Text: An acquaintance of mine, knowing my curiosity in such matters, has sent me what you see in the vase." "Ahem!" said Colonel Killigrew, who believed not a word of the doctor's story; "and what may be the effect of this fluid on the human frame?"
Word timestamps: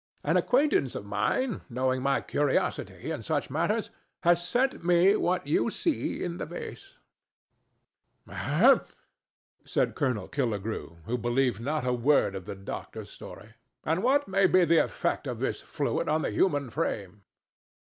An 0.23 0.35
acquaintance 0.35 0.95
of 0.95 1.05
mine, 1.05 1.61
knowing 1.69 2.01
my 2.01 2.21
curiosity 2.21 3.11
in 3.11 3.21
such 3.21 3.51
matters, 3.51 3.91
has 4.23 4.43
sent 4.49 4.83
me 4.83 5.15
what 5.15 5.45
you 5.45 5.69
see 5.69 6.23
in 6.23 6.37
the 6.37 6.45
vase." 6.47 6.97
"Ahem!" 8.27 8.81
said 9.63 9.93
Colonel 9.93 10.27
Killigrew, 10.27 10.97
who 11.05 11.19
believed 11.19 11.61
not 11.61 11.85
a 11.85 11.93
word 11.93 12.33
of 12.33 12.45
the 12.45 12.55
doctor's 12.55 13.11
story; 13.11 13.49
"and 13.83 14.01
what 14.01 14.27
may 14.27 14.47
be 14.47 14.65
the 14.65 14.79
effect 14.83 15.27
of 15.27 15.37
this 15.37 15.61
fluid 15.61 16.09
on 16.09 16.23
the 16.23 16.31
human 16.31 16.71
frame?" 16.71 17.21